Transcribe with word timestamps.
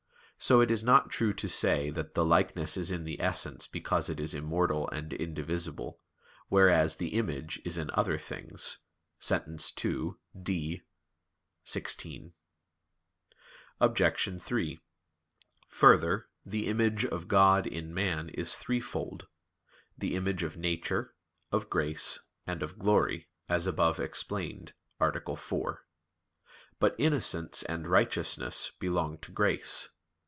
So 0.43 0.59
it 0.59 0.71
is 0.71 0.83
not 0.83 1.11
true 1.11 1.33
to 1.33 1.47
say 1.47 1.91
that 1.91 2.15
the 2.15 2.25
"likeness 2.25 2.75
is 2.75 2.89
in 2.89 3.03
the 3.03 3.21
essence 3.21 3.67
because 3.67 4.09
it 4.09 4.19
is 4.19 4.33
immortal 4.33 4.89
and 4.89 5.13
indivisible; 5.13 5.99
whereas 6.49 6.95
the 6.95 7.09
image 7.09 7.61
is 7.63 7.77
in 7.77 7.91
other 7.93 8.17
things" 8.17 8.79
(Sent. 9.19 9.69
ii, 9.85 10.13
D, 10.41 10.81
xvi). 11.63 12.33
Obj. 13.79 14.41
3: 14.41 14.79
Further, 15.67 16.27
the 16.43 16.65
image 16.65 17.05
of 17.05 17.27
God 17.27 17.67
in 17.67 17.93
man 17.93 18.29
is 18.29 18.55
threefold 18.55 19.27
the 19.95 20.15
image 20.15 20.41
of 20.41 20.57
nature, 20.57 21.13
of 21.51 21.69
grace, 21.69 22.17
and 22.47 22.63
of 22.63 22.79
glory, 22.79 23.27
as 23.47 23.67
above 23.67 23.99
explained 23.99 24.73
(A. 24.99 25.35
4). 25.35 25.85
But 26.79 26.95
innocence 26.97 27.61
and 27.61 27.85
righteousness 27.85 28.71
belong 28.79 29.19
to 29.19 29.31
grace. 29.31 29.89